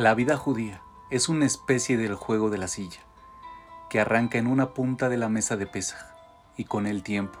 [0.00, 3.00] La vida judía es una especie del juego de la silla,
[3.90, 6.16] que arranca en una punta de la mesa de pesa
[6.56, 7.38] y con el tiempo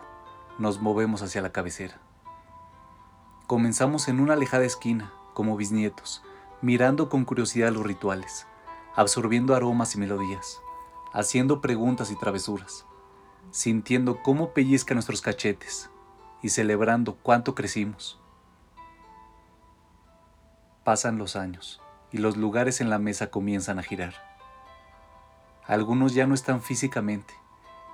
[0.58, 1.98] nos movemos hacia la cabecera.
[3.46, 6.22] Comenzamos en una alejada esquina, como bisnietos,
[6.60, 8.46] mirando con curiosidad los rituales,
[8.94, 10.60] absorbiendo aromas y melodías,
[11.14, 12.84] haciendo preguntas y travesuras,
[13.52, 15.88] sintiendo cómo pellizca nuestros cachetes
[16.42, 18.20] y celebrando cuánto crecimos.
[20.84, 21.80] Pasan los años
[22.12, 24.14] y los lugares en la mesa comienzan a girar.
[25.66, 27.34] Algunos ya no están físicamente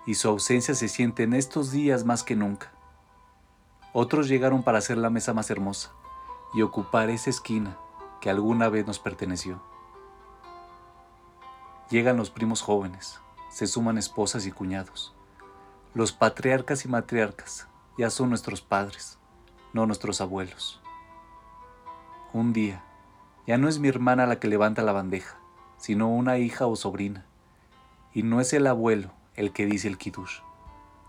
[0.06, 2.70] y su ausencia se siente en estos días más que nunca.
[3.92, 5.90] Otros llegaron para hacer la mesa más hermosa
[6.54, 7.76] y ocupar esa esquina
[8.20, 9.60] que alguna vez nos perteneció.
[11.90, 15.14] Llegan los primos jóvenes, se suman esposas y cuñados.
[15.94, 19.18] Los patriarcas y matriarcas ya son nuestros padres,
[19.72, 20.80] no nuestros abuelos.
[22.32, 22.84] Un día,
[23.46, 25.38] ya no es mi hermana la que levanta la bandeja,
[25.76, 27.24] sino una hija o sobrina.
[28.12, 30.40] Y no es el abuelo el que dice el kiddush,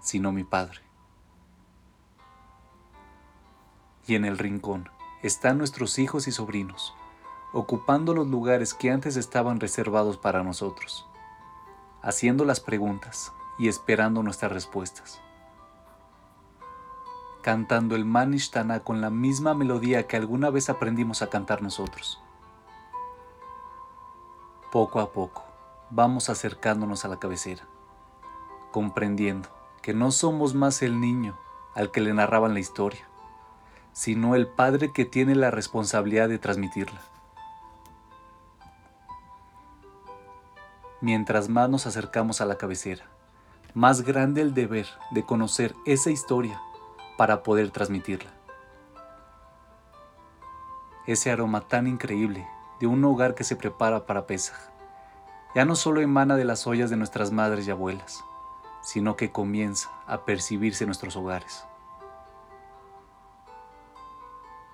[0.02, 0.82] sino mi padre.
[4.06, 4.90] Y en el rincón
[5.24, 6.94] están nuestros hijos y sobrinos,
[7.54, 11.08] ocupando los lugares que antes estaban reservados para nosotros,
[12.04, 15.22] haciendo las preguntas y esperando nuestras respuestas.
[17.42, 22.22] Cantando el Manishtana con la misma melodía que alguna vez aprendimos a cantar nosotros
[24.72, 25.44] poco a poco
[25.90, 27.64] vamos acercándonos a la cabecera,
[28.72, 29.50] comprendiendo
[29.82, 31.38] que no somos más el niño
[31.76, 33.08] al que le narraban la historia,
[33.94, 37.00] sino el padre que tiene la responsabilidad de transmitirla.
[41.00, 43.06] Mientras más nos acercamos a la cabecera,
[43.74, 46.60] más grande el deber de conocer esa historia
[47.18, 48.32] para poder transmitirla.
[51.06, 52.48] Ese aroma tan increíble
[52.80, 54.58] de un hogar que se prepara para Pesaj.
[55.56, 58.24] Ya no solo emana de las ollas de nuestras madres y abuelas,
[58.82, 61.66] sino que comienza a percibirse en nuestros hogares.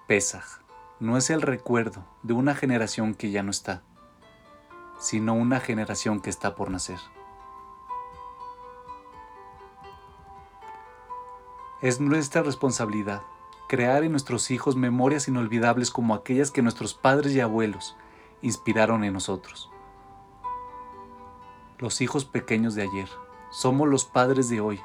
[0.08, 0.62] Pesaj
[1.00, 3.82] no es el recuerdo de una generación que ya no está,
[5.00, 7.00] sino una generación que está por nacer.
[11.82, 13.22] Es nuestra responsabilidad
[13.74, 17.96] crear en nuestros hijos memorias inolvidables como aquellas que nuestros padres y abuelos
[18.44, 19.72] inspiraron en nosotros.
[21.80, 23.10] Los hijos pequeños de ayer
[23.50, 24.80] somos los padres de hoy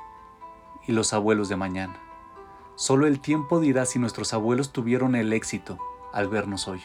[0.87, 2.01] y los abuelos de mañana.
[2.77, 5.77] Solo el tiempo dirá si nuestros abuelos tuvieron el éxito
[6.15, 6.81] al vernos hoy.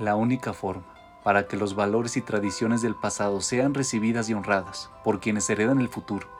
[0.00, 4.90] La única forma para que los valores y tradiciones del pasado sean recibidas y honradas
[5.04, 6.37] por quienes heredan el futuro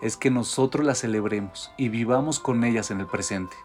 [0.00, 3.56] es que nosotros las celebremos y vivamos con ellas en el presente.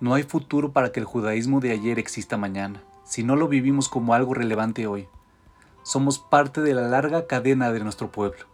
[0.00, 3.88] No hay futuro para que el judaísmo de ayer exista mañana, si no lo vivimos
[3.88, 5.08] como algo relevante hoy.
[5.82, 8.44] Somos parte de la larga cadena de nuestro pueblo.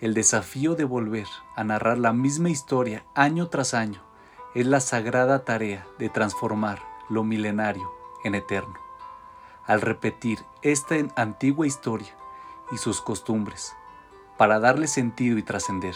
[0.00, 4.02] El desafío de volver a narrar la misma historia año tras año
[4.54, 7.90] es la sagrada tarea de transformar lo milenario
[8.24, 8.91] en eterno
[9.66, 12.14] al repetir esta antigua historia
[12.70, 13.74] y sus costumbres
[14.36, 15.94] para darle sentido y trascender.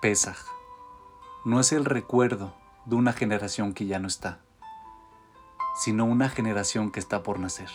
[0.00, 0.38] Pesaj
[1.44, 2.54] no es el recuerdo
[2.86, 4.40] de una generación que ya no está,
[5.74, 7.70] sino una generación que está por nacer.